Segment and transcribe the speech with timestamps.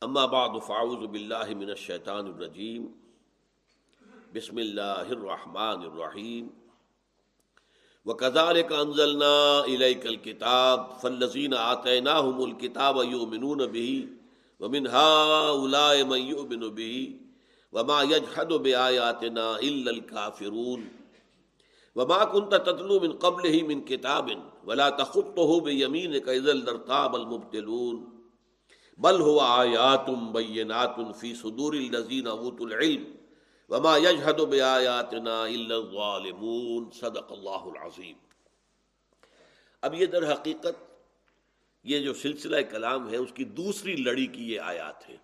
[0.00, 2.86] اما بعد فاعوذ باللہ من الشیطان الرجیم
[4.34, 6.48] بسم اللہ الرحمن الرحیم
[8.06, 14.06] وَكَذَلِكَ أَنزَلْنَا إِلَيْكَ الْكِتَابِ، فَالَّذِينَ آتَيْنَاهُمُ الْكِتَابَ يُؤْمِنُونَ بِهِ،
[14.60, 17.16] وَمِنْ هَؤُلَاءِ مَنْ يُؤْمِنُ بِهِ،
[17.72, 20.99] وَمَا يَجْحَدُ بِآيَاتِنَا إِلَّا الْكَافِرُونَ.
[21.96, 24.28] وَمَا كُنْتَ تَتْلُو مِنْ قَبْلِهِ مِنْ كِتَابٍ،
[24.64, 27.96] وَلَا تَخُطُّهُ بِيَمِينِكَ إِذًا لَارْتَابَ الْمُبْطِلُونَ
[28.98, 33.04] بل ہوا آیات بینات فی صدور الذین اوتوا العلم،
[33.68, 36.90] وما یجحد بآیاتنا الا الظالمون.
[36.90, 38.16] صدق اللہ العظیم
[39.82, 40.76] اب یہ در حقیقت،
[41.84, 45.16] یہ جو سلسلہ کلام ہے، اس کی دوسری لڑی کی یہ آیات ہے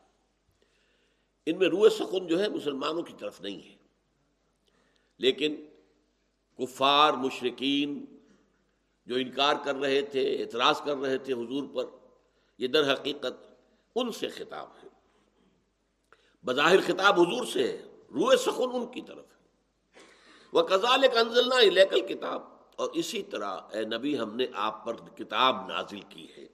[1.47, 3.75] ان میں روح سخن جو ہے مسلمانوں کی طرف نہیں ہے.
[5.19, 5.57] لیکن
[6.59, 8.05] کفار مشرقین
[9.07, 11.85] جو انکار کر رہے تھے، اعتراض کر رہے تھے حضور پر،
[12.59, 13.47] یہ در حقیقت
[13.95, 14.89] ان سے خطاب ہے۔
[16.43, 17.83] بظاہر خطاب حضور سے ہے
[18.15, 19.37] روح سخن ان کی طرف ہے۔
[20.53, 22.43] وہ کزال کنزلنا لیکل کتاب
[22.77, 26.47] اور اسی طرح اے نبی ہم نے آپ پر کتاب نازل کی ہے۔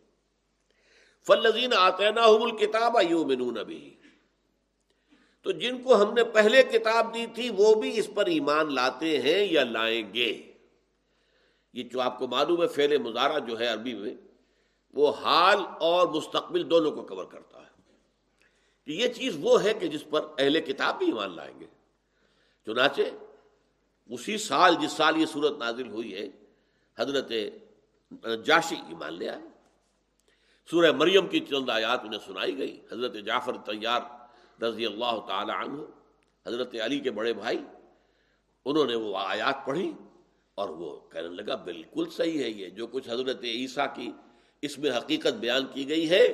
[1.27, 3.95] فلزین آتے نا کتاب یو منو نبی
[5.43, 9.23] تو جن کو ہم نے پہلے کتاب دی تھی وہ بھی اس پر ایمان لاتے
[9.23, 10.53] ہیں یا لائیں گے؟
[11.73, 14.15] یہ جو آپ کو معلوم ہے فیل مظاہرہ جو ہے عربی میں،
[14.95, 17.67] وہ حال اور مستقبل دونوں کو کور کرتا ہے۔
[18.87, 21.67] کہ یہ چیز وہ ہے کہ جس پر اہل کتاب بھی ایمان لائیں گے۔
[22.67, 23.03] چنانچہ،
[24.07, 26.29] اسی سال، جس سال یہ صورت نازل ہوئی ہے،
[26.99, 27.33] حضرت
[28.45, 29.43] جاشی ایمان لے آئے۔
[30.71, 34.01] سورہ مریم کی چند آیات انہیں سنائی گئی۔ حضرت جعفر طیار
[34.63, 35.83] رضی اللہ تعالی عنہ،
[36.47, 37.59] حضرت علی کے بڑے بھائی،
[38.65, 39.93] انہوں نے وہ آیات پڑھی
[40.55, 44.13] اور وہ کہنے لگا، بالکل صحیح ہے یہ، جو کچھ حضرت عیسیٰ کی
[44.63, 46.27] اس میں حقیقت بیان کی گئی ہے،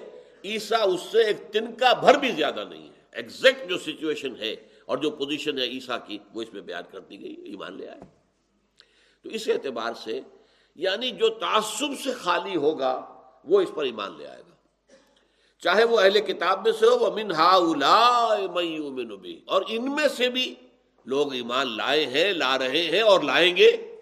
[0.44, 4.98] عیسیٰ اس سے ایک تنکا بھر بھی زیادہ نہیں ہے۔ ایگزیکٹ جو سچویشن ہے اور
[4.98, 8.00] جو پوزیشن ہے عیسیٰ کی، وہ اس میں بیان کر دی گئی، ایمان لے آئے۔
[9.22, 10.20] تو اس اعتبار سے
[10.74, 14.54] یعنی جو تعصب سے خالی ہوگا، وہ اس پر ایمان لے آئے گا۔
[15.58, 17.58] چاہے وہ اہل کتاب میں سے ہو وہ من ہا
[19.20, 20.54] بھی اور ان میں سے بھی
[21.04, 23.94] لوگ ایمان لائے ہیں، لا رہے ہیں اور لائیں گے۔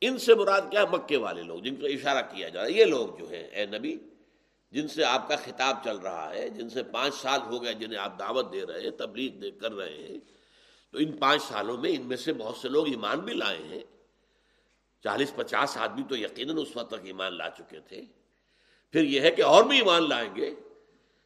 [0.00, 2.84] ان سے مراد کیا؟ مکے والے لوگ، جن کو اشارہ کیا جا رہا ہے۔ یہ
[2.84, 3.96] لوگ جو ہیں، اے نبی،
[4.70, 7.98] جن سے آپ کا خطاب چل رہا ہے، جن سے پانچ سال ہو گئے جنہیں
[7.98, 10.18] آپ دعوت دے رہے ہیں، تبلیغ دے، کر رہے ہیں،
[10.92, 13.82] تو ان پانچ سالوں میں ان میں سے بہت سے لوگ ایمان بھی لائے ہیں۔
[15.02, 18.23] چالیس پچاس آدمی تو یقیناً اس وقت تک ایمان لا چکے تھے۔
[18.94, 20.54] پھر یہ ہے کہ اور بھی ایمان لائیں گے،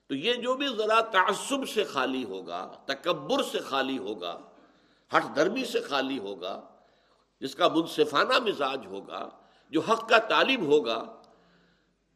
[0.06, 4.38] تو یہ جو بھی ذرا تعصب سے خالی ہوگا، تکبر سے خالی ہوگا،
[5.16, 6.60] ہٹ درمی سے خالی ہوگا،
[7.40, 9.28] جس کا منصفانہ مزاج ہوگا،
[9.70, 11.22] جو حق کا طالب ہوگا،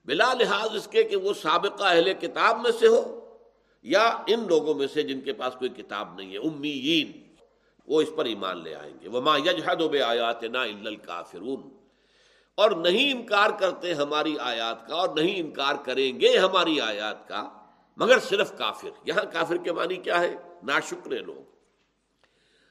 [0.04, 3.02] بلا لحاظ اس کے کہ وہ سابقہ اہل کتاب میں سے ہو،
[3.82, 7.12] یا ان لوگوں میں سے جن کے پاس کوئی کتاب نہیں ہے، امیین،
[7.86, 10.64] وہ اس پر ایمان لے آئیں گے۔ وما یجحد و بے آیات نا
[11.06, 11.60] کافرون
[12.54, 17.66] اور نہیں انکار کرتے ہماری آیات کا اور نہیں انکار کریں گے ہماری آیات کا،
[17.96, 21.50] مگر صرف کافر۔ یہاں کافر کے معنی کیا ہے؟ ناشکر لوگ۔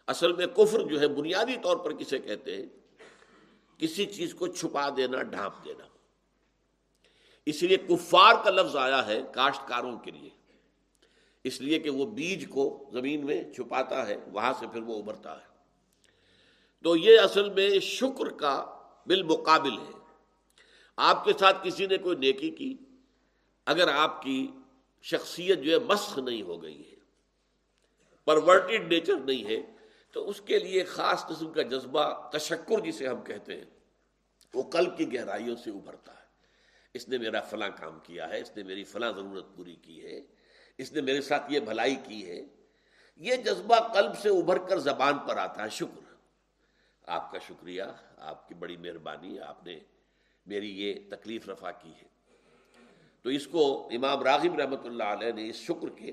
[0.08, 2.66] اصل میں کفر جو ہے، بنیادی طور پر کسے کہتے ہیں؟
[3.78, 5.84] کسی چیز کو چھپا دینا، ڈھانپ دینا۔
[7.46, 10.30] اس لیے کفار کا لفظ آیا ہے کاشتکاروں کے لیے۔
[11.44, 15.36] اس لیے کہ وہ بیج کو زمین میں چھپاتا ہے، وہاں سے پھر وہ ابھرتا
[15.36, 15.46] ہے۔
[16.84, 19.92] تو یہ اصل میں شکر کا بالمقابل ہے۔
[20.98, 22.78] آپ کے ساتھ کسی نے کوئی نیکی کی؟
[23.66, 24.52] اگر آپ کی
[25.02, 26.96] شخصیت جو ہے مسخ نہیں ہو گئی ہے
[28.26, 29.76] پرورٹیڈ نیچر نہیں ہے،
[30.12, 33.66] تو اس کے لیے خاص قسم کا جذبہ، تشکر جسے ہم کہتے ہیں،
[34.54, 36.22] وہ قلب کی گہرائیوں سے ابھرتا ہے۔
[36.94, 40.22] اس نے میرا فلاں کام کیا ہے، اس نے میری فلاں ضرورت پوری کی ہے،
[40.78, 42.46] اس نے میرے ساتھ یہ بھلائی کی ہے۔
[43.18, 46.11] یہ جذبہ قلب سے ابھر کر زبان پر آتا ہے، شکر۔
[47.12, 47.84] آپ کا شکریہ،
[48.18, 49.80] آپ کی بڑی مہربانی، آپ نے
[50.46, 52.10] میری یہ تکلیف رفع کی ہے۔
[53.22, 56.12] تو اس کو امام راغب رحمۃ اللہ علیہ نے اس شکر کے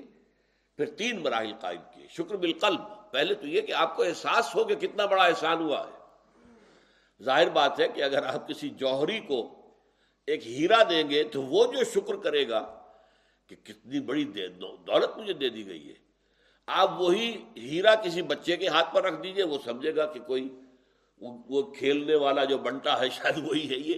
[0.79, 2.81] پھر تین مراحل قائم کیے۔ شکر بالقلب،
[3.11, 7.49] پہلے تو یہ کہ آپ کو احساس ہو کہ کتنا بڑا احسان ہوا ہے۔ ظاہر
[7.49, 9.39] بات ہے کہ اگر آپ کسی جوہری کو
[10.27, 12.83] ایک ہیرا دیں گے تو وہ جو شکر کرے گا
[13.47, 15.93] کہ کتنی بڑی دولت مجھے دے دی گئی ہے۔
[16.67, 20.49] آپ وہی ہیرا کسی بچے کے ہاتھ پر رکھ دیجیے، وہ سمجھے گا کہ کوئی
[21.21, 23.97] وہ کھیلنے والا جو بنٹا ہے شاید وہی ہے یہ۔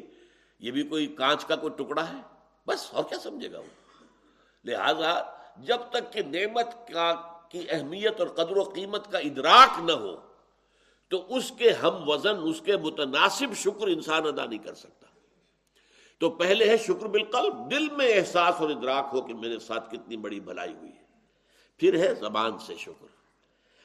[0.62, 2.22] یہ بھی کوئی کانچ کا کوئی ٹکڑا ہے؟
[2.68, 4.06] بس، اور کیا سمجھے گا وہ؟
[4.66, 5.22] لہذا
[5.58, 7.12] جب تک کہ نعمت کا،
[7.50, 10.16] کی اہمیت اور قدر و قیمت کا ادراک نہ ہو،
[11.12, 15.08] تو اس کے ہم وزن، اس کے متناسب شکر انسان ادا نہیں کر سکتا۔
[16.22, 20.18] تو پہلے ہے شکر بالقلب، دل میں احساس اور ادراک ہو کہ میرے ساتھ کتنی
[20.18, 21.04] بڑی بھلائی ہوئی ہے۔
[21.80, 23.08] پھر ہے زبان سے شکر،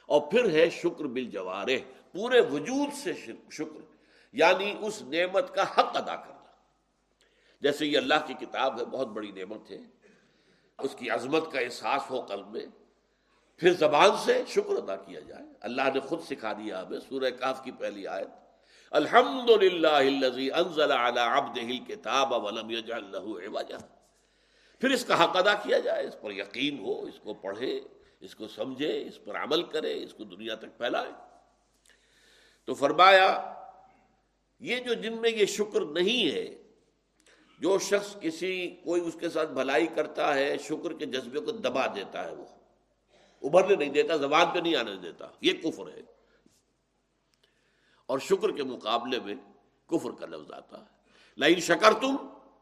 [0.05, 1.29] اور پھر ہے شکر بل
[2.17, 3.13] پورے وجود سے
[3.51, 3.95] شکر
[4.33, 6.45] یعنی اس نعمت کا حق ادا کرنا۔
[7.61, 9.79] جیسے یہ اللہ کی کتاب ہے، بہت بڑی نعمت ہے۔
[10.79, 12.65] اس کی عظمت کا احساس ہو قلب میں،
[13.57, 17.63] پھر زبان سے شکر ادا کیا جائے۔ اللہ نے خود سکھا دیا ہمیں، سورہ کاف
[17.63, 18.27] کی پہلی آیت۔
[18.91, 20.01] الحمد للہ
[24.79, 27.81] پھر اس کا حق ادا کیا جائے، اس پر یقین ہو، اس کو پڑھے،
[28.19, 31.26] اس کو سمجھے، اس پر عمل کرے، اس کو دنیا تک پھیلائے۔
[32.67, 33.53] تو فرمایا،
[34.59, 36.63] یہ جو جن میں یہ شکر نہیں ہے،
[37.59, 41.87] جو شخص کسی، کوئی اس کے ساتھ بھلائی کرتا ہے، شکر کے جذبے کو دبا
[41.87, 42.45] دیتا ہے وہ،
[43.41, 46.01] ابھرنے نہیں دیتا، زبان پہ نہیں آنے دیتا، یہ کفر ہے۔
[48.05, 49.35] اور شکر کے مقابلے میں
[49.85, 50.85] کفر کا لفظ آتا ہے۔
[51.37, 52.15] لائن شکر تم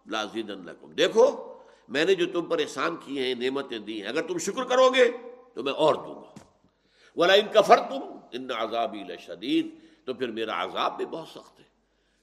[0.06, 0.52] لازید
[0.98, 1.54] دیکھو،
[1.88, 4.90] میں نے جو تم پر احسان کیے ہیں، نعمتیں دی ہیں، اگر تم شکر کرو
[4.90, 5.12] گے
[5.54, 6.34] تو میں اور دوں گا۔
[7.16, 8.00] وہ لائن کفر تم
[8.32, 11.66] ان عذابی شدید تو پھر میرا عذاب بھی بہت سخت ہے۔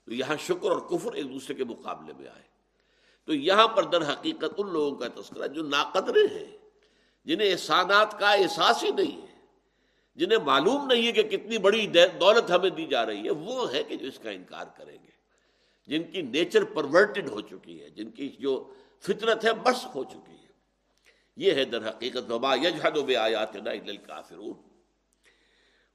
[0.04, 2.42] تو یہاں شکر اور کفر ایک دوسرے کے مقابلے میں آئے۔
[3.24, 6.58] تو یہاں پر در حقیقت ان لوگوں کا تذکرہ جو ناقدرے ہیں،
[7.24, 9.46] جنہیں احسانات کا احساس ہی نہیں ہے،
[10.14, 13.82] جنہیں معلوم نہیں ہے کہ کتنی بڑی دولت ہمیں دی جا رہی ہے، وہ ہے
[13.82, 15.12] کہ جو اس کا انکار کریں گے۔
[15.86, 20.32] جن کی نیچر پرورٹڈ ہو چکی ہے، جن کی جو فطرت ہے بس ہو چکی
[20.32, 20.52] ہے۔
[21.36, 24.71] یہ ہے در حقیقت وبا یجحد بے آیات الکافرون۔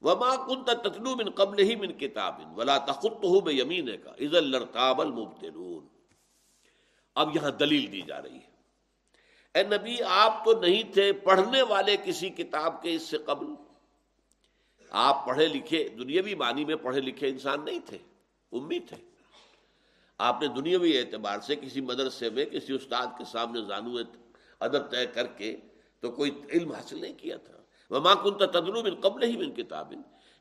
[0.01, 5.88] وما كنت تتلو من قبل ہی من کتاب ولا تخطه بيمينك اذا لرتاب المبتلون۔
[7.15, 8.57] اب یہاں دلیل دی جا رہی ہے۔
[9.55, 13.45] اے نبی، آپ تو نہیں تھے پڑھنے والے کسی کتاب کے اس سے قبل۔
[14.89, 17.97] آپ پڑھے لکھے، دنیاوی معنی میں پڑھے لکھے انسان نہیں تھے،
[18.51, 18.97] امید تھے۔
[20.17, 23.97] آپ نے دنیاوی اعتبار سے کسی مدرسے میں، کسی استاد کے سامنے زانو
[24.59, 25.57] ادب طے کر کے
[25.99, 27.56] تو کوئی علم حاصل نہیں کیا تھا۔
[27.89, 29.93] وہ ماں کن تدلو من قبل ہی من کتاب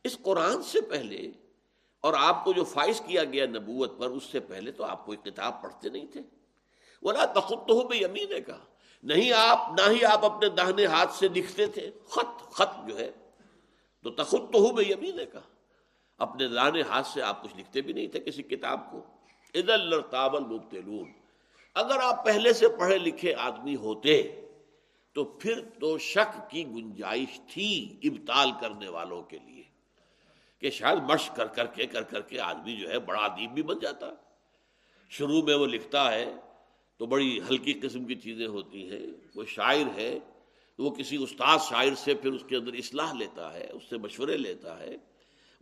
[0.05, 1.31] اس قرآن سے پہلے
[2.01, 5.19] اور آپ کو جو فائز کیا گیا نبوت پر، اس سے پہلے تو آپ کوئی
[5.19, 6.21] کتاب پڑھتے نہیں تھے۔
[7.03, 8.57] بولا تخت ہو بے یمین کا
[9.03, 13.13] نہیں آپ، نہ ہی آپ اپنے دہنے ہاتھ سے لکھتے تھے۔ خط خط جو ہے۔
[14.03, 15.41] تو تخت ہو بے یمین کا
[16.19, 19.01] اپنے دانے ہاتھ سے آپ کچھ لکھتے بھی نہیں تھے کسی کتاب کو۔
[19.55, 21.13] ادل تابل مبتلون
[21.75, 24.46] اگر آپ پہلے سے پڑھے لکھے آدمی ہوتے
[25.17, 29.63] تو پھر تو شک کی گنجائش تھی ابتال کرنے والوں کے لیے
[30.59, 33.63] کہ شاید مشق کر کر کے کر کر کے آدمی جو ہے بڑا ادیب بھی
[33.63, 34.07] بن جاتا۔
[35.11, 36.35] شروع میں وہ لکھتا ہے،
[36.99, 40.19] تو بڑی ہلکی قسم کی چیزیں ہوتی ہیں، وہ شاعر ہے
[40.77, 43.99] تو وہ کسی استاد شاعر سے پھر اس کے اندر اصلاح لیتا ہے، اس سے
[43.99, 44.97] مشورے لیتا ہے،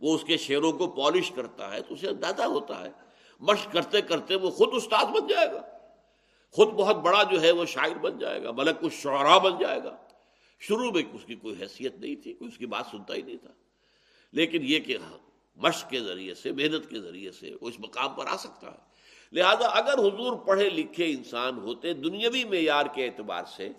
[0.01, 2.91] وہ اس کے شعروں کو پالش کرتا ہے تو اسے اندازہ ہوتا ہے۔
[3.39, 5.74] مشق کرتے کرتے وہ خود استاد بن جائے گا۔
[6.55, 9.83] خود بہت بڑا جو ہے وہ شاعر بن جائے گا بلکہ کچھ شعراء بن جائے
[9.83, 9.97] گا۔
[10.59, 13.37] شروع میں اس کی کوئی حیثیت نہیں تھی، کوئی اس کی بات سنتا ہی نہیں
[13.37, 13.51] تھا۔
[14.31, 14.97] لیکن یہ کہ
[15.55, 18.77] مشق کے ذریعے سے، محنت کے ذریعے سے وہ اس مقام پر آ سکتا ہے۔
[19.31, 23.69] لہذا اگر حضور پڑھے لکھے انسان ہوتے دنیاوی معیار کے اعتبار سے،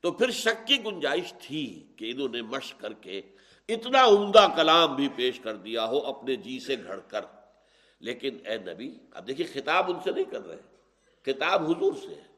[0.00, 3.22] تو پھر شک کی گنجائش تھی کہ انہوں نے مشق کر کے
[3.68, 7.24] اتنا عمدہ کلام بھی پیش کر دیا ہو اپنے جی سے گھڑ کر۔
[8.00, 10.69] لیکن اے نبی، اب دیکھیے خطاب ان سے نہیں کر رہے۔
[11.22, 12.30] کتاب حضور سے ہے۔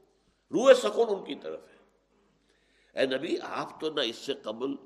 [0.50, 1.72] روح سکون ان کی طرف ہے۔
[3.00, 4.76] اے نبی، آپ تو نہ اس سے قبل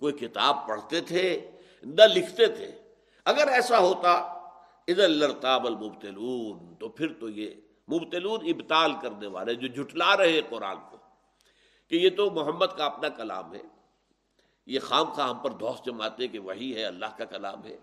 [0.00, 1.50] کوئی کتاب پڑھتے تھے،
[1.82, 2.82] نہ لکھتے تھے۔
[3.24, 4.12] اگر ایسا ہوتا
[4.88, 7.54] ادھر لرتاب المبتلون، تو پھر تو یہ
[7.92, 10.96] مبتلون ابتال کرنے والے جو جھٹلا رہے قرآن کو،
[11.88, 13.62] کہ یہ تو محمد کا اپنا کلام ہے۔
[14.66, 17.76] یہ خام خواہ ہم پر دوست جماتے کہ وہی ہے، اللہ کا کلام ہے۔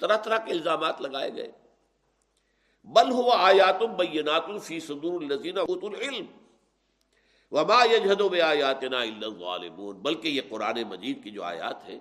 [0.00, 1.52] طرح طرح کے الزامات لگائے گئے۔
[2.84, 6.26] بل ہوا آیات بینات فی صدور الذین اوتوا العلم
[7.50, 11.98] وما یجھدوا بآیاتنا الا الظالمون، بلکہ یہ قرآن مجید کی جو آیات ہے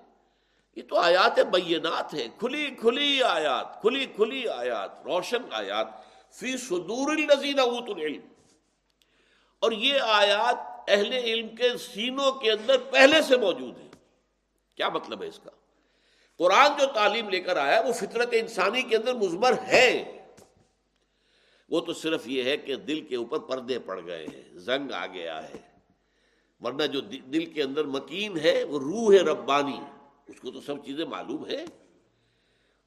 [0.75, 5.87] یہ تو آیات بینات ہے کھلی کھلی آیات، کھلی کھلی آیات، روشن آیات،
[6.33, 8.21] فی صدور الذین اوتوا العلم۔
[9.59, 10.55] اور یہ آیات
[10.87, 13.89] اہل علم کے سینوں کے اندر پہلے سے موجود ہیں۔
[14.75, 15.49] کیا مطلب ہے اس کا؟
[16.37, 20.15] قرآن جو تعلیم لے کر آیا، وہ فطرت انسانی کے اندر مزمر ہے۔
[21.69, 25.05] وہ تو صرف یہ ہے کہ دل کے اوپر پردے پڑ گئے ہیں، زنگ آ
[25.05, 25.61] گیا ہے۔
[26.61, 29.79] ورنہ جو دل کے اندر مکین ہے، وہ روح ہے ربانی۔
[30.27, 31.65] اس کو تو سب چیزیں معلوم ہے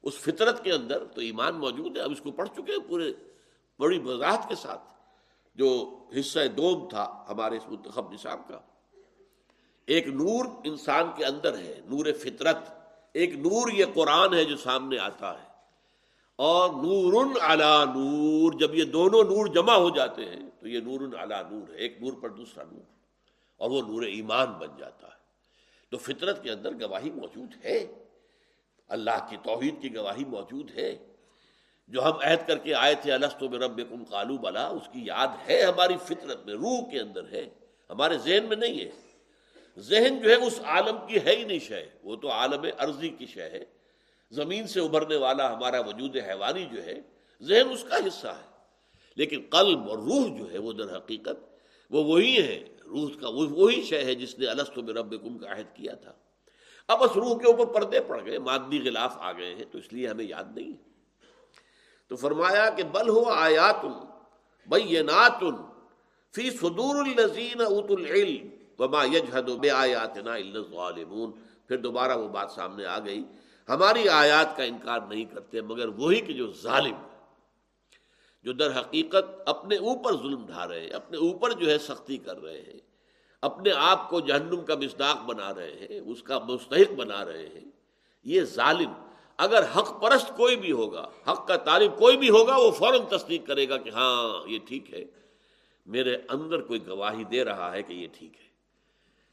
[0.03, 3.13] اس فطرت کے اندر تو ایمان موجود ہے۔ اب اس کو پڑھ چکے ہیں پورے
[3.79, 4.81] بڑی وضاحت کے ساتھ۔
[5.55, 8.59] جو حصہ دوم تھا ہمارے اس منتخب نصاب کا۔
[9.85, 12.57] ایک نور انسان کے اندر ہے، نور فطرت۔
[13.13, 15.52] ایک نور یہ قرآن ہے جو سامنے آتا ہے۔
[16.35, 20.99] اور نور علا نور، جب یہ دونوں نور جمع ہو جاتے ہیں، تو یہ نور
[21.19, 22.81] علا نور ہے، ایک نور پر دوسرا نور،
[23.57, 25.13] اور وہ نور ایمان بن جاتا ہے۔
[25.91, 28.03] تو فطرت کے اندر گواہی موجود ہے،
[28.87, 30.97] اللہ کی توحید کی گواہی موجود ہے۔
[31.87, 34.99] جو ہم عہد کر کے آئے تھے السط و رب کم کالو بلا، اس کی
[35.05, 37.49] یاد ہے ہماری فطرت میں، روح کے اندر ہے۔
[37.89, 38.91] ہمارے ذہن میں نہیں ہے۔
[39.77, 43.25] ذہن جو ہے، اس عالم کی ہے ہی نہیں شے۔ وہ تو عالم عرضی کی
[43.25, 43.65] شے ہے۔
[44.33, 47.01] زمین سے ابھرنے والا ہمارا وجود حیوانی جو ہے،
[47.41, 48.53] ذہن اس کا حصہ ہے۔
[49.15, 51.53] لیکن قلب اور روح جو ہے، وہ در حقیقت
[51.89, 55.51] وہ وہی ہے روح کا وہی شے ہے جس نے السط و رب کم کا
[55.51, 56.13] عہد کیا تھا۔
[56.87, 59.93] اب بس روح کے اوپر پردے پڑ گئے مادی غلاف آ گئے ہیں، تو اس
[59.93, 60.83] لیے ہمیں یاد نہیں ہے۔
[62.07, 63.85] تو فرمایا کہ بل ہو آیات
[64.67, 65.43] بینات
[66.35, 68.47] فی صدور الذین اوت العلم
[68.79, 71.31] وما یجحد بآیاتنا الا الظالمون۔
[71.67, 73.23] پھر دوبارہ وہ بات سامنے آ گئی
[73.69, 76.95] ہماری آیات کا انکار نہیں کرتے، مگر وہی کہ جو ظالم
[78.43, 82.43] جو در حقیقت اپنے اوپر ظلم ڈھا رہے ہیں، اپنے اوپر جو ہے سختی کر
[82.43, 82.79] رہے ہیں،
[83.41, 87.71] اپنے آپ کو جہنم کا مصداق بنا رہے ہیں، اس کا مستحق بنا رہے ہیں،
[88.23, 88.93] یہ ظالم
[89.37, 93.47] اگر حق پرست کوئی بھی ہوگا، حق کا طالب کوئی بھی ہوگا، وہ فوراً تصدیق
[93.47, 95.05] کرے گا کہ ہاں یہ ٹھیک ہے۔
[95.85, 98.47] میرے اندر کوئی گواہی دے رہا ہے کہ یہ ٹھیک ہے۔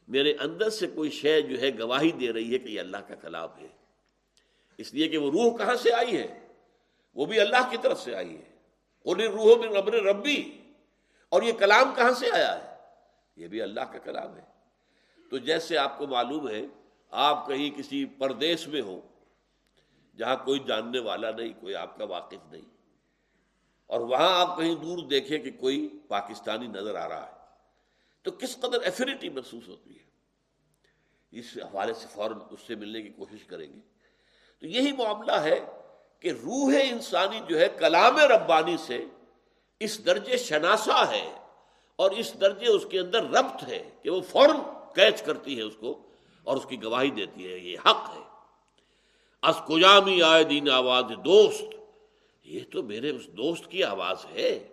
[0.09, 3.15] میرے اندر سے کوئی شے جو ہے گواہی دے رہی ہے کہ یہ اللہ کا
[3.15, 3.80] کلام ہے۔
[4.81, 6.47] اس لیے کہ وہ روح کہاں سے آئی ہے؟
[7.15, 8.51] وہ بھی اللہ کی طرف سے آئی ہے۔
[9.07, 10.61] روح بن ربر ربی۔
[11.29, 12.77] اور یہ کلام کہاں سے آیا ہے؟
[13.37, 14.43] یہ بھی اللہ کا کلام ہے۔
[15.31, 16.63] تو جیسے آپ کو معلوم ہے،
[17.11, 19.01] آپ کہیں کسی پردیش میں ہو
[20.17, 22.63] جہاں کوئی جاننے والا نہیں، کوئی آپ کا واقف نہیں،
[23.87, 27.33] اور وہاں آپ کہیں دور دیکھیں کہ کوئی پاکستانی نظر آ رہا ہے،
[28.23, 30.11] تو کس قدر ایفینٹی محسوس ہوتی ہے؟
[31.31, 34.00] اس حوالے سے فوراً اس سے ملنے کی کوشش کریں گے۔
[34.61, 35.67] تو یہی معاملہ ہے
[36.21, 39.05] کہ روح انسانی جو ہے کلام ربانی سے
[39.81, 41.39] اس درجے شناسا ہے
[41.97, 44.57] اور اس درجے اس کے اندر ربط ہے کہ وہ فوراً
[44.95, 46.03] کیچ کرتی ہے اس کو
[46.45, 48.23] اور اس کی گواہی دیتی ہے یہ حق ہے۔
[49.43, 51.63] اس کجامی آئے دین آواز دوست؟
[52.45, 54.69] یہ تو میرے اس دوست کی آواز ہے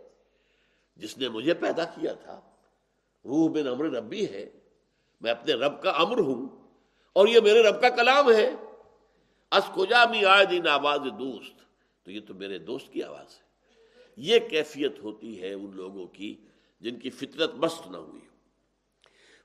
[0.97, 2.41] جس نے مجھے پیدا کیا تھا۔
[3.25, 4.49] روح بن امر ربی ہے۔
[5.21, 6.67] میں اپنے رب کا امر ہوں
[7.13, 8.49] اور یہ میرے رب کا کلام ہے۔
[9.51, 11.55] اس کجامی آئے دین آواز دوست۔
[12.03, 13.47] تو یہ تو میرے دوست کی آواز ہے۔
[14.17, 16.35] یہ کیفیت ہوتی ہے ان لوگوں کی
[16.79, 18.21] جن کی فطرت مست نہ ہوئی۔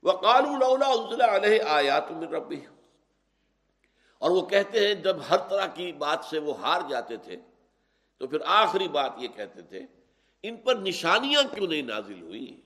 [0.03, 0.11] وہ
[1.19, 2.61] علیہ آیات من ربی
[4.17, 7.35] اور وہ کہتے ہیں جب ہر طرح کی بات سے وہ ہار جاتے تھے،
[8.17, 9.85] تو پھر آخری بات یہ کہتے تھے،
[10.43, 12.61] ان پر نشانیاں کیوں نہیں نازل ہوئی؟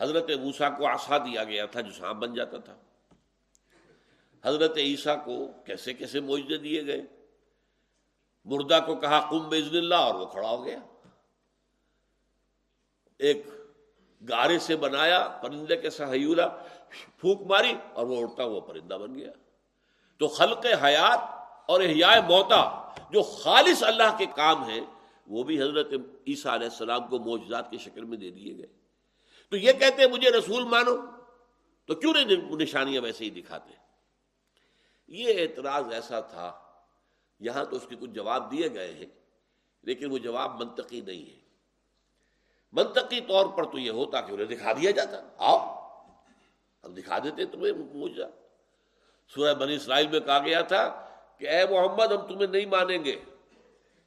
[0.00, 2.76] حضرت موسا کو آسا دیا گیا تھا جو سانپ بن جاتا تھا۔
[4.46, 7.00] حضرت عیسیٰ کو کیسے کیسے معجزے دیے گئے؟
[8.44, 10.78] مردہ کو کہا کم بزن اللہ اور وہ کھڑا ہو گیا۔
[13.18, 13.46] ایک
[14.28, 16.48] گارے سے بنایا، پرندے کے سہیورا
[17.20, 19.32] پھونک ماری اور وہ اڑتا ہوا پرندہ بن گیا۔
[20.18, 21.18] تو خلق حیات
[21.70, 24.80] اور احیاء موتا، جو خالص اللہ کے کام ہیں،
[25.26, 25.86] وہ بھی حضرت
[26.26, 28.66] عیسیٰ علیہ السلام کو موجزات کی شکل میں دے دیے گئے۔
[29.50, 30.96] تو یہ کہتے ہیں، مجھے رسول مانو۔
[31.86, 33.85] تو کیوں نہیں نشانیاں ویسے ہی دکھاتے؟
[35.08, 36.60] یہ اعتراض ایسا تھا،
[37.40, 39.06] یہاں تو اس کے کچھ جواب دیے گئے ہیں،
[39.82, 41.40] لیکن وہ جواب منطقی نہیں ہے۔
[42.72, 45.58] منطقی طور پر تو یہ ہوتا کہ انہیں دکھا دیا جاتا۔ آؤ،
[46.84, 48.26] ہم دکھا دیتے تمہیں موجا
[49.34, 53.24] سورہ بنی اسرائیل میں کہا گیا تھا کہ اے محمد، ہم تمہیں نہیں مانیں گے۔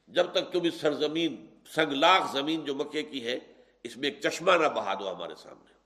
[0.07, 3.39] جب تک تم اس سرزمین سنگلاخ زمین جو مکے کی ہے،
[3.83, 5.78] اس میں ایک چشمہ نہ بہا دو ہمارے سامنے۔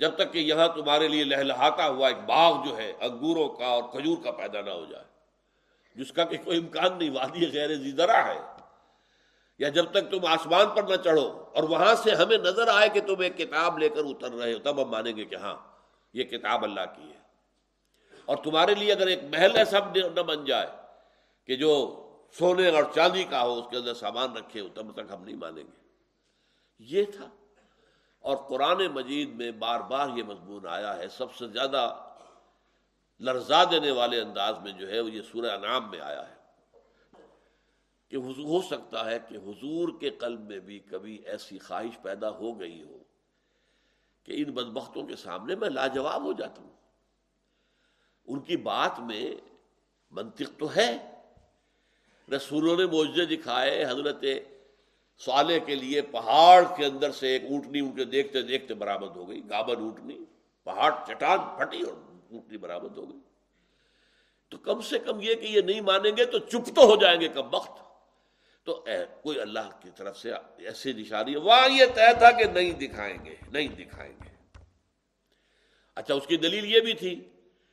[0.00, 3.82] جب تک کہ یہاں تمہارے لیے لہلہاتا ہوا ایک باغ جو ہے، انگوروں کا اور
[3.82, 5.04] کھجور کا پیدا نہ ہو جائے۔
[5.94, 8.40] جس کا کہ کوئی امکان نہیں، وادی غیر زیدرا ہے۔
[9.58, 13.00] یا جب تک تم آسمان پر نہ چڑھو اور وہاں سے ہمیں نظر آئے کہ
[13.00, 15.56] تم ایک کتاب لے کر اتر رہے ہو، تب ہم مانیں گے کہ ہاں
[16.12, 17.18] یہ کتاب اللہ کی ہے۔
[18.24, 20.66] اور تمہارے لیے اگر ایک محل ایسا نہ بن جائے
[21.46, 22.02] کہ جو
[22.38, 25.36] سونے اور چاندی کا ہو، اس کے اندر سامان رکھے ہو، تب تک ہم نہیں
[25.36, 25.88] مانیں گے۔
[26.78, 27.26] یہ تھا۔
[28.20, 32.10] اور قرآن مجید میں بار بار یہ مضمون آیا ہے، سب سے زیادہ
[33.20, 36.34] لرزا دینے والے انداز میں جو ہے وہ یہ سورہ انعام میں آیا ہے
[38.08, 42.60] کہ ہو سکتا ہے کہ حضور کے قلب میں بھی کبھی ایسی خواہش پیدا ہو
[42.60, 42.98] گئی ہو
[44.24, 46.70] کہ ان بدبختوں کے سامنے میں لاجواب ہو جاتا ہوں۔
[48.26, 49.34] ان کی بات میں
[50.10, 51.22] منطق تو ہے۔
[52.36, 54.24] رسولوں نے موجے دکھائے، حضرت
[55.24, 59.28] سوالے کے لیے پہاڑ کے اندر سے ایک اونٹنی ان کے دیکھتے دیکھتے برامد ہو
[59.28, 60.18] گئی، گابن اونٹنی،
[60.64, 61.94] پہاڑ چٹان پھٹی اور
[62.30, 63.20] اونٹنی برامد ہو گئی۔
[64.48, 67.20] تو کم سے کم یہ کہ یہ نہیں مانیں گے تو چپ تو ہو جائیں
[67.20, 67.80] گے کم وقت۔
[68.64, 68.84] تو
[69.22, 73.34] کوئی اللہ کی طرف سے ایسی نشانی وہاں یہ طے تھا کہ نہیں دکھائیں گے،
[73.52, 74.58] نہیں دکھائیں گے۔
[75.94, 77.28] اچھا اس کی دلیل یہ بھی تھی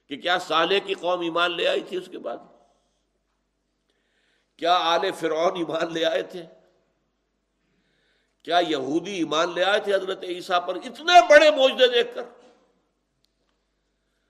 [0.08, 2.38] کہ کیا سالے کی قوم ایمان لے آئی تھی اس کے بعد؟
[4.58, 6.46] کیا آل فرعون ایمان لے آئے تھے؟
[8.48, 12.24] کیا یہودی ایمان لے آئے تھے حضرت عیسیٰ پر اتنے بڑے موجودے دیکھ کر؟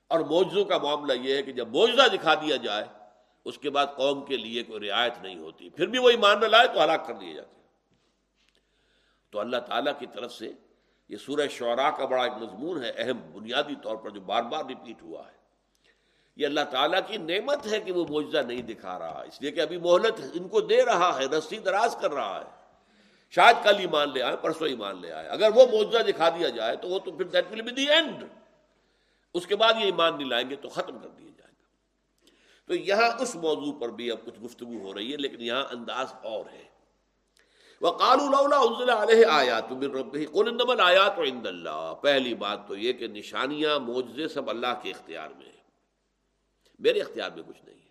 [0.08, 2.86] اور موجودوں کا معاملہ یہ ہے کہ جب موجودہ دکھا دیا جائے،
[3.46, 6.46] اس کے بعد قوم کے لیے کوئی رعایت نہیں ہوتی۔ پھر بھی وہ ایمان نہ
[6.46, 7.62] لائے تو ہلاک کر دیے جاتے
[9.32, 10.52] تو اللہ تعالیٰ کی طرف سے
[11.10, 14.66] یہ سورہ شعراء کا بڑا ایک مضمون ہے، اہم بنیادی طور پر جو بار بار
[14.66, 15.38] ریپیٹ ہوا ہے۔
[16.36, 19.60] یہ اللہ تعالیٰ کی نعمت ہے کہ وہ معجزہ نہیں دکھا رہا، اس لیے کہ
[19.60, 22.67] ابھی مہلت ان کو دے رہا ہے، رسی دراز کر رہا ہے۔
[23.30, 26.76] شاید کل ایمان لے آئے، پرسوں ایمان لے آئے۔ اگر وہ معجزہ دکھا دیا جائے
[26.76, 28.24] تو وہ تو پھر that will be the end
[29.34, 31.64] اس کے بعد یہ ایمان نہیں لائیں گے تو ختم کر دیا جائے گا۔
[32.68, 36.08] تو یہاں اس موضوع پر بھی اب کچھ گفتگو ہو رہی ہے، لیکن یہاں انداز
[36.24, 36.64] اور ہے۔
[37.82, 38.26] وہ کالو
[39.30, 39.72] آیات آیات
[41.46, 45.64] اللہ۔ پہلی بات تو یہ کہ نشانیاں موجے سب اللہ کے اختیار میں ہیں۔
[46.80, 47.90] میرے اختیار میں کچھ نہیں ہے۔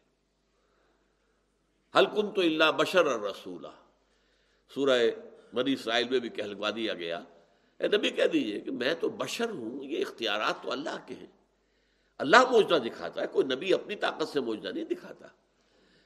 [1.99, 3.69] ہلکن تو اللہ بشر رسولہ
[4.75, 5.02] سورہ
[5.54, 7.20] بنی اسرائیل میں بھی کہلوا دیا گیا۔
[7.78, 11.26] اے نبی کہہ دیجیے کہ میں تو بشر ہوں، یہ اختیارات تو اللہ کے ہیں۔
[12.18, 15.28] اللہ موجودہ دکھاتا ہے، کوئی نبی اپنی طاقت سے موجودہ نہیں دکھاتا۔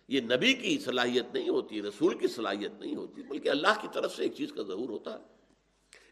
[0.08, 4.16] یہ نبی کی صلاحیت نہیں ہوتی، رسول کی صلاحیت نہیں ہوتی، بلکہ اللہ کی طرف
[4.16, 5.24] سے ایک چیز کا ظہور ہوتا ہے۔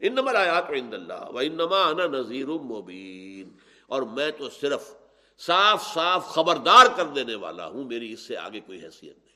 [0.01, 4.95] ان نمبر آیات عند اللہ و انما انا نذیر مبین۔ اور میں تو صرف
[5.39, 9.28] صاف صاف خبردار کر دینے والا ہوں، میری اس سے آگے کوئی حیثیت نہیں۔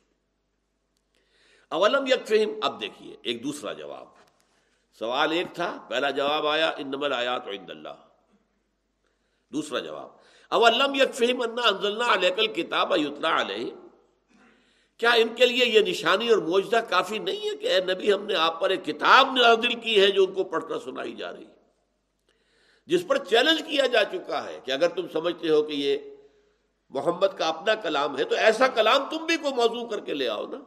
[1.73, 4.07] اولم یک فہم اب دیکھیے، ایک دوسرا جواب۔
[4.99, 7.97] سوال ایک تھا، پہلا جواب آیا ان آیات عند اللہ۔
[9.53, 10.11] دوسرا جواب،
[10.49, 13.71] اولم یک فہم انا انزلنا علیہ کتاب یتلا علیہ
[15.01, 18.27] کیا ان کے لیے یہ نشانی اور موجدہ کافی نہیں ہے کہ اے نبی ہم
[18.27, 21.33] نے آپ پر ایک کتاب نازل کی ہے جو ان کو پڑھ کر سنائی جا
[21.33, 21.45] رہی
[22.87, 25.99] جس پر چیلنج کیا جا چکا ہے کہ اگر تم سمجھتے ہو کہ یہ
[26.91, 30.29] محمد کا اپنا کلام ہے، تو ایسا کلام تم بھی کوئی موضوع کر کے لے
[30.29, 30.59] آؤ نا۔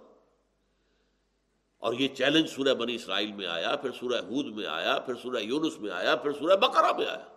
[1.77, 5.37] اور یہ چیلنج سورہ بنی اسرائیل میں آیا، پھر سورہ ہود میں آیا، پھر سورہ
[5.37, 7.27] یونس میں آیا، پھر سورہ بقرہ میں آیا۔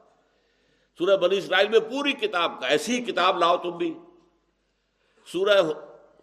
[0.98, 3.94] سورہ بنی اسرائیل میں پوری کتاب کا، ایسی کتاب لاؤ تم بھی۔
[5.32, 5.58] سورہ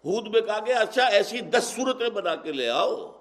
[0.05, 3.11] ہود میں کہا گیا اچھا ایسی دس صورتیں بنا کے لے آؤ۔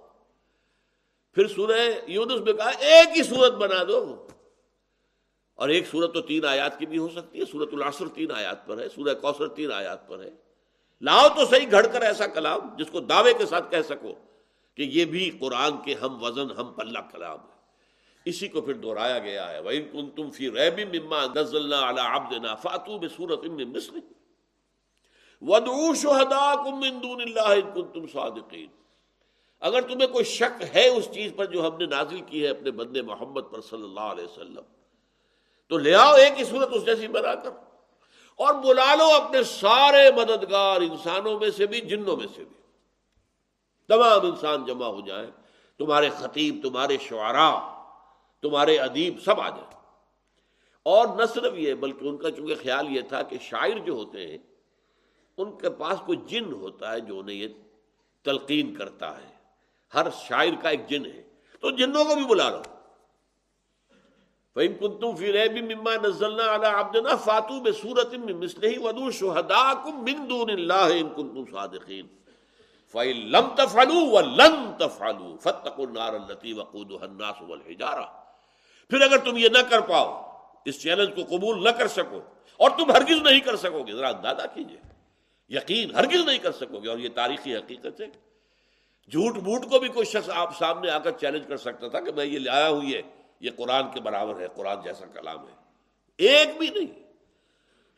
[1.33, 4.27] پھر سورہ یونس میں کہا، ایک ہی صورت بنا دو۔
[5.55, 8.67] اور ایک صورت تو تین آیات کی بھی ہو سکتی ہے سورت العصر تین آیات
[8.67, 10.31] پر ہے، سورہ کوثر تین آیات پر ہے۔
[11.03, 14.13] لاؤ تو صحیح، گھڑ کر ایسا کلام جس کو دعوے کے ساتھ کہہ سکو۔
[14.77, 17.55] کہ یہ بھی قرآن کے ہم وزن، ہم پلہ کلام ہے۔
[18.25, 22.97] اسی کو پھر دہرایا گیا ہے۔ وَإِن كُنتُم فِي رَيْبٍ مِّمَّا نَزَّلْنَا عَلَىٰ عَبْدِنَا فَأْتُوا
[22.97, 24.01] بِسُورَةٍ مِّن مِّثْلِهِ۔
[25.41, 28.71] وَادْعُوا شُهَدَاءَكُم مِّن دُونِ اللَّهِ إِن كُنتُم صَادِقِينَ۔
[29.61, 32.71] اگر تمہیں کوئی شک ہے اس چیز پر جو ہم نے نازل کی ہے اپنے
[32.71, 34.63] بندے محمد پر صلی اللہ علیہ وسلم،
[35.69, 37.51] تو لے آؤ ایک ہی صورت اس جیسی بنا کر۔
[38.37, 42.64] اور بلا لو اپنے سارے مددگار انسانوں میں سے بھی، جنوں میں سے بھی۔
[43.89, 45.31] تمام انسان جمع ہو جائیں،
[45.79, 47.85] تمہارے خطیب، تمہارے شعراء،
[48.43, 49.75] تمہارے ادیب سب آ جائیں۔
[50.83, 54.29] اور نہ صرف یہ، بلکہ ان کا چونکہ خیال یہ تھا کہ شاعر جو ہوتے
[54.29, 54.39] ہیں،
[55.37, 57.49] ان کے پاس کوئی جن ہوتا ہے جو انہیں یہ
[58.23, 59.35] تلقین کرتا ہے۔
[59.95, 61.23] ہر شاعر کا ایک جن ہے۔
[61.61, 62.63] تو جنوں کو بھی بلا لو۔
[64.55, 70.31] فَإِن كُنتُم فِي رَيْبٍ مِّمَّا نَزَّلْنَا عَلَىٰ عَبْدِنَا فَاتُوا بِسُورَةٍ مِّن مِّثْلِهِ وَادْعُوا شُهَدَاءَكُم مِّن
[70.31, 72.24] دُونِ اللَّهِ إِن كُنتُم صَادِقِينَ۔
[72.97, 78.05] لم تفعلوا ولن تفعلوا فاتقوا النار التي وقودها الناس والحجارة۔
[78.91, 82.21] پھر اگر تم یہ نہ کر پاؤ، اس چیلنج کو قبول نہ کر سکو،
[82.57, 84.81] اور تم ہرگز نہیں کر سکو گے ذرا اندازہ کیجیے۔
[85.49, 88.07] یقین ہرگز نہیں کر سکو گے اور یہ تاریخی حقیقت ہے۔
[89.11, 92.13] جھوٹ بوٹ کو بھی کوئی شخص آپ سامنے آ کر چیلنج کر سکتا تھا کہ
[92.13, 93.03] میں یہ لایا ہوں، یہ
[93.41, 95.55] یہ قرآن کے برابر ہے، قرآن جیسا کلام ہے۔
[96.17, 97.05] ایک بھی نہیں۔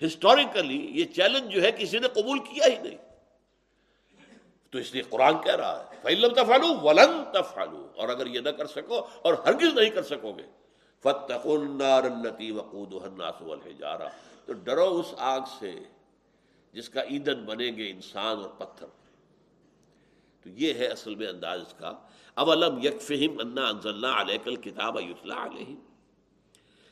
[0.07, 2.99] ہسٹوریکلی یہ چیلنج جو ہے کسی نے قبول کیا ہی نہیں۔
[4.71, 8.49] تو اس لیے قرآن کہہ رہا ہے فعلم تفالو ولن تفالو اور اگر یہ نہ
[8.49, 10.43] کر سکو اور ہرگز نہیں کر سکو گے۔
[11.01, 14.09] فتح النتی وقود والحجارہ
[14.45, 15.81] تو ڈرو اس آگ سے
[16.73, 18.87] جس کا ایندھن بنیں گے انسان اور پتھر۔
[20.43, 21.93] تو یہ ہے اصل میں انداز اس کا۔
[22.35, 25.79] اولم یکفہم انا انزلنا علیک الکتاب یتلا علیہم۔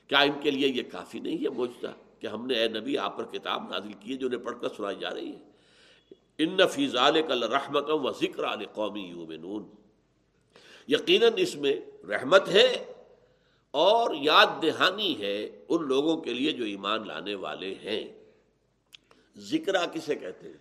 [0.09, 3.17] کیا ان کے لیے یہ کافی نہیں ہے موجودہ کہ ہم نے اے نبی آپ
[3.17, 5.54] پر کتاب نازل کی ہے جو انہیں پڑھ کر سنائی جا رہی ہے؟
[6.39, 9.75] ان فیضال کل رحمت و ذکر عال قومی یومنون
[10.89, 12.93] یقیناً اس میں رحمت ہے
[13.71, 18.25] اور یاد دہانی ہے ان لوگوں کے لیے جو ایمان لانے والے ہیں۔
[19.37, 20.57] ذکر کسے کہتے ہیں؟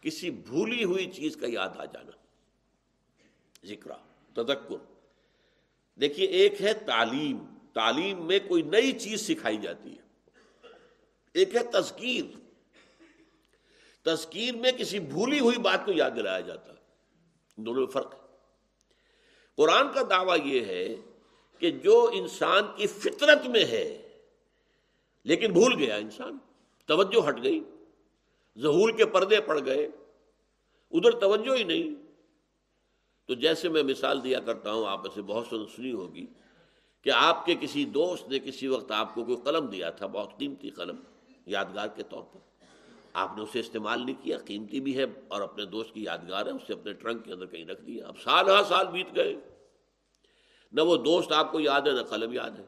[0.00, 2.10] کسی بھولی ہوئی چیز کا یاد آ جانا۔
[3.66, 3.90] ذکر
[4.34, 4.76] تذکر۔
[6.00, 7.38] دیکھیے، ایک ہے تعلیم۔
[7.72, 10.30] تعلیم میں کوئی نئی چیز سکھائی جاتی ہے۔
[11.32, 12.43] ایک ہے تذکیر۔
[14.04, 16.78] تذکیر میں کسی بھولی ہوئی بات کو یاد دلایا جاتا ہے۔
[17.56, 18.18] دونوں میں فرق ہے۔
[19.56, 20.96] قرآن کا دعویٰ یہ ہے
[21.58, 24.08] کہ جو انسان کی فطرت میں ہے،
[25.24, 26.38] لیکن بھول گیا انسان،
[26.86, 27.60] توجہ ہٹ گئی،
[28.58, 29.86] ظہور کے پردے پڑ گئے،
[30.90, 31.94] ادھر توجہ ہی نہیں۔
[33.26, 36.26] تو جیسے میں مثال دیا کرتا ہوں، آپ اسے بہت سنی ہوگی
[37.02, 40.38] کہ آپ کے کسی دوست نے کسی وقت آپ کو کوئی قلم دیا تھا، بہت
[40.38, 40.96] قیمتی قلم،
[41.46, 42.53] یادگار کے طور پر۔
[43.14, 46.50] آپ نے اسے استعمال نہیں کیا، قیمتی بھی ہے اور اپنے دوست کی یادگار ہے،
[46.50, 49.36] اسے اپنے ٹرنک کے اندر کہیں رکھ دیا۔ اب سال ہر سال بیت گئے۔
[50.72, 52.64] نہ وہ دوست آپ کو یاد ہے، نہ قلم یاد ہے۔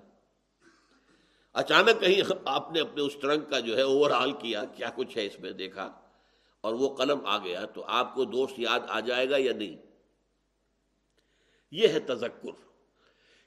[1.52, 5.18] اچانک کہیں آپ نے اپنے اس ٹرنک کا جو ہے اوور آل کیا کیا کچھ
[5.18, 6.00] ہے اس میں دیکھا؟
[6.60, 9.76] اور وہ قلم آ گیا، تو آپ کو دوست یاد آ جائے گا یا نہیں؟
[11.70, 12.66] یہ ہے تذکر۔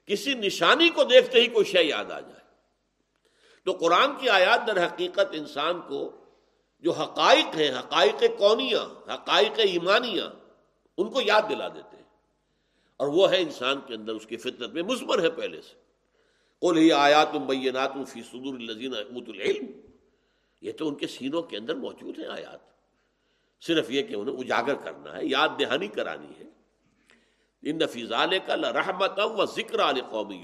[0.06, 2.40] کسی نشانی کو دیکھتے ہی کوئی شے یاد آ جائے۔
[3.64, 6.19] تو قرآن کی آیات در حقیقت انسان کو
[6.80, 10.26] جو حقائق ہیں، حقائق کونیاں، حقائق ایمانیاں،
[10.98, 12.04] ان کو یاد دلا دیتے ہیں۔
[12.96, 15.74] اور وہ ہے انسان کے اندر، اس کی فطرت میں مثبر ہے پہلے سے۔
[16.60, 19.66] قل ہی آیات مبینات فی صدور الذین ات العلم۔
[20.60, 22.60] یہ تو ان کے سینوں کے اندر موجود ہیں آیات۔
[23.64, 26.59] صرف یہ کہ انہیں اجاگر کرنا ہے، یاد دہانی کرانی ہے۔
[27.62, 30.38] ان نفیزال کا رحمت و ذکر عال قومی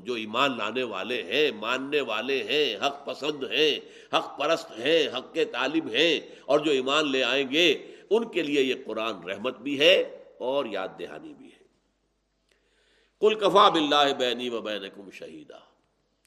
[0.00, 3.72] جو ایمان لانے والے ہیں، ماننے والے ہیں، حق پسند ہیں،
[4.16, 7.68] حق پرست ہیں، حق کے طالب ہیں، اور جو ایمان لے آئیں گے،
[8.10, 9.94] ان کے لیے یہ قرآن رحمت بھی ہے
[10.38, 11.64] اور یاد دہانی بھی ہے۔
[13.20, 15.58] کل کفا بلّہ بینی و بین کم شہیدہ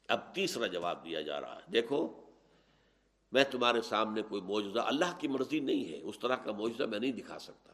[0.07, 2.07] اب تیسرا جواب دیا جا رہا ہے۔ دیکھو،
[3.31, 6.99] میں تمہارے سامنے کوئی معجزہ، اللہ کی مرضی نہیں ہے، اس طرح کا معجزہ میں
[6.99, 7.73] نہیں دکھا سکتا۔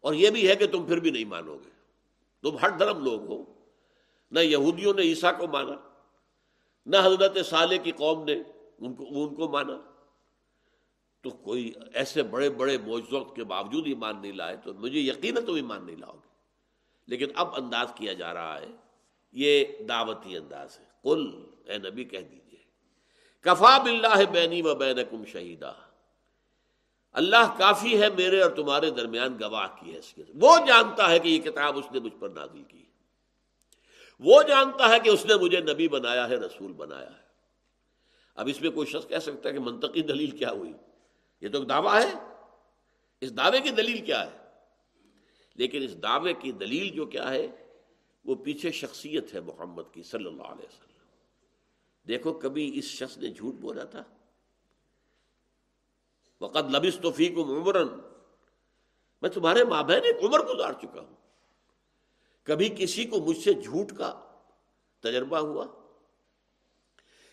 [0.00, 1.70] اور یہ بھی ہے کہ تم پھر بھی نہیں مانو گے۔
[2.42, 3.44] تم ہر دھرم لوگ ہو۔
[4.30, 5.74] نہ یہودیوں نے عیسیٰ کو مانا،
[6.86, 8.42] نہ حضرت صالح کی قوم نے
[8.78, 9.80] ان کو ان کو مانا۔
[11.22, 15.54] تو کوئی ایسے بڑے بڑے موجود کے باوجود ایمان نہیں لائے تو مجھے یقین تم
[15.54, 16.28] ایمان نہیں لاؤ گے۔
[17.06, 18.66] لیکن اب انداز کیا جا رہا ہے۔
[19.32, 22.58] یہ دعوتی انداز ہے۔ کل اے نبی، کہہ دیجیے
[23.40, 25.72] کفا بلّہ بینی و بین کم شہیدہ
[27.12, 31.38] اللہ کافی ہے میرے اور تمہارے درمیان گواہ کی حیثیت وہ جانتا ہے کہ یہ
[31.38, 32.84] کتاب اس نے مجھ پر نازل کی۔
[34.20, 37.28] وہ جانتا ہے کہ اس نے مجھے نبی بنایا ہے، رسول بنایا ہے۔
[38.34, 40.72] اب اس میں کوئی شخص کہہ سکتا ہے کہ منطقی دلیل کیا ہوئی؟
[41.40, 42.12] یہ تو ایک دعویٰ ہے۔
[43.20, 44.38] اس دعوے کی دلیل کیا ہے؟
[45.54, 47.46] لیکن اس دعوے کی دلیل جو کیا ہے،
[48.24, 50.88] وہ پیچھے شخصیت ہے محمد کی، صلی اللہ علیہ وسلم۔
[52.08, 54.04] دیکھو کبھی اس شخص نے جھوٹ بولا تھا؟
[56.40, 57.44] وقت لبس تو فی کو
[59.22, 61.16] میں تمہارے ماں بہن ایک عمر گزار چکا ہوں۔
[62.42, 64.20] کبھی کسی کو مجھ سے جھوٹ کا
[65.00, 65.66] تجربہ ہوا؟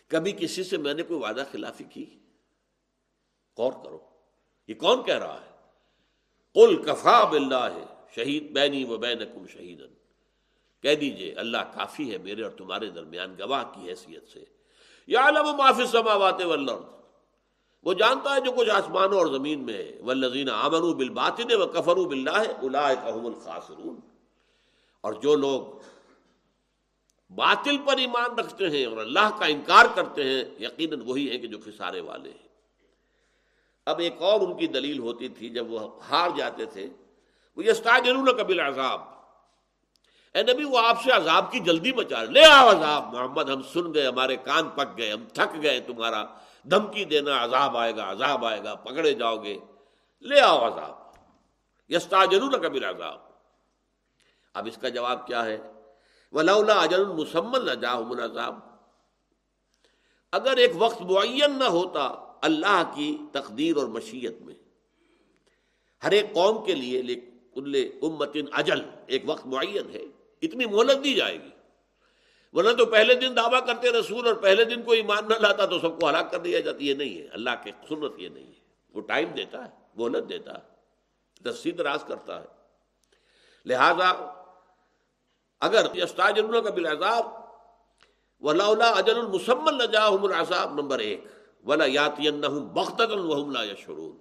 [0.08, 2.18] کبھی کسی سے میں نے کوئی وعدہ خلافی کی؟
[3.58, 3.98] غور کرو،
[4.68, 5.56] یہ کون کہہ رہا ہے؟
[6.54, 9.82] قل کفا بلّہ ہے شہید بینی و بین کم شہید
[10.82, 14.44] کہہ دیجیے، اللہ کافی ہے میرے اور تمہارے درمیان گواہ کی حیثیت سے۔
[15.06, 16.95] یا معافی سماوات والارض۔
[17.84, 21.96] وہ جانتا ہے جو کچھ آسمانوں اور زمین میں ولزین آمن بل باطن و کفر
[21.96, 22.42] بلّہ
[25.00, 25.62] اور جو لوگ
[27.30, 31.46] باطل پر ایمان رکھتے ہیں اور اللہ کا انکار کرتے ہیں، یقیناً وہی ہیں کہ
[31.46, 32.48] جو خسارے والے ہیں۔
[33.86, 36.88] اب ایک اور ان کی دلیل ہوتی تھی، جب وہ ہار جاتے تھے،
[37.56, 37.72] وہ یہ
[38.38, 39.00] قبل عذاب
[40.34, 43.94] اے نبی، وہ آپ سے عذاب کی جلدی بچا لے آؤ عذاب، محمد، ہم سن
[43.94, 46.24] گئے، ہمارے کان پک گئے، ہم تھک گئے، تمہارا
[46.70, 49.58] دھمکی دینا، عذاب آئے گا، عذاب آئے گا، پکڑے جاؤ گے۔
[50.20, 50.94] لے آؤ عذاب۔
[51.88, 53.18] یستا جرور کبھی عذاب
[54.54, 55.58] اب اس کا جواب کیا ہے؟
[56.32, 58.54] ولا اجر المسمن نہ جاؤ عذاب
[60.32, 62.04] اگر ایک وقت معین نہ ہوتا
[62.42, 64.54] اللہ کی تقدیر اور مشیت میں،
[66.02, 67.02] ہر ایک قوم کے لیے
[67.54, 70.02] کل امتن اجل، ایک وقت معین ہے،
[70.42, 71.55] اتنی مہلت دی جائے گی۔
[72.56, 75.78] ورنہ تو پہلے دن دعویٰ کرتے رسول اور پہلے دن کوئی ایمان نہ لاتا تو
[75.78, 78.60] سب کو ہلاک کر دیا جاتا یہ نہیں ہے۔ اللہ کے سنت یہ نہیں ہے۔
[78.94, 80.62] وہ ٹائم دیتا ہے مہلت دیتا ہے۔
[81.42, 82.46] دسی دراز کرتا ہے۔
[83.66, 84.08] لہذا
[85.60, 85.86] اگر
[86.62, 87.26] کا بلازاب
[88.40, 91.24] ولا اجل المسمن العذاب نمبر ایک۔
[91.64, 92.30] ولا یاتی
[93.52, 94.18] لا یشعرون۔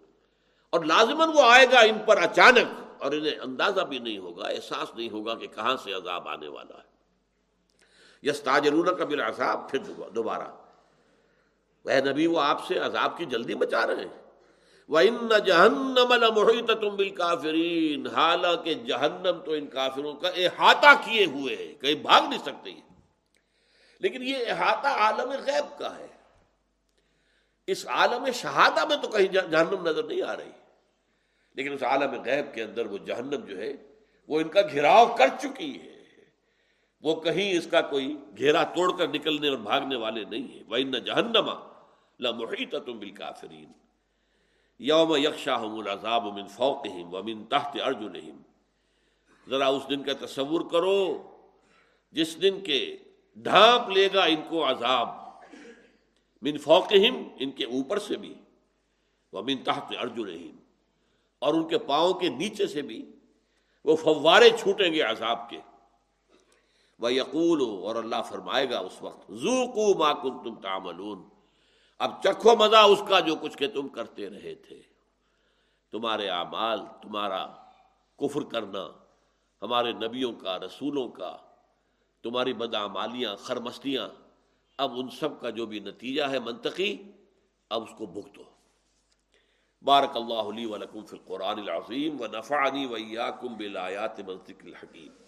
[0.70, 4.96] اور لازمن وہ آئے گا ان پر اچانک اور انہیں اندازہ بھی نہیں ہوگا، احساس
[4.96, 6.95] نہیں ہوگا کہ کہاں سے عذاب آنے والا ہے۔
[8.26, 10.48] یس تاجرون کا بلا پھر دوبارہ۔
[11.86, 14.26] وہ نبی، وہ آپ سے عذاب کی جلدی بچا رہے ہیں۔
[14.90, 21.26] وہ ان جہنم المحیط تم بال کافرین حالانکہ جہنم تو ان کافروں کا احاطہ کیے
[21.26, 22.72] ہوئے ہے کہیں بھاگ نہیں سکتے
[24.00, 26.08] لیکن یہ احاطہ عالم غیب کا ہے۔
[27.68, 30.52] اس عالم شہادہ میں تو کہیں جہنم نظر نہیں آ رہی۔
[31.56, 33.74] لیکن اس عالم غیب کے اندر وہ جہنم جو ہے،
[34.28, 35.95] وہ ان کا گھیراؤ کر چکی ہے۔
[37.06, 40.76] وہ کہیں اس کا کوئی گھیرا توڑ کر نکلنے اور بھاگنے والے نہیں ہیں۔ وہ
[40.76, 41.74] ان جہنما
[42.20, 43.72] لمحیط تم بال کافرین
[44.80, 48.42] یوم یکشاہ العذاب من فوقہم ومن تحت ارجلہم
[49.50, 51.32] ذرا اس دن کا تصور کرو،
[52.12, 52.98] جس دن کے
[53.36, 55.10] ڈھانپ لے گا ان کو عذاب۔
[56.42, 58.34] من فوقہم ان کے اوپر سے بھی۔
[59.34, 60.56] ومن تحت ارجلہم
[61.40, 63.12] اور ان کے پاؤں کے نیچے سے بھی۔
[63.86, 65.60] وہ فوارے چھوٹیں گے عذاب کے۔
[67.00, 71.30] وہ یقول اور اللہ فرمائے گا اس وقت زو ما کن تم تعملون۔
[72.00, 74.82] اب چکھو مزہ اس کا جو کچھ کہ تم کرتے رہے تھے۔
[75.92, 77.48] تمہارے اعمال، تمہارا
[78.18, 78.88] کفر کرنا،
[79.62, 81.38] ہمارے نبیوں کا، رسولوں کا،
[82.24, 84.10] تمہاری بدعمالیاں، خرمستیاں،
[84.78, 87.12] اب ان سب کا جو بھی نتیجہ ہے منطقی،
[87.70, 88.44] اب اس کو بھگتو۔
[89.82, 95.25] بارک اللہ علی ولکم فی القرآن العظیم و نفعنی ویاکم بالآیات منطق الحکیم۔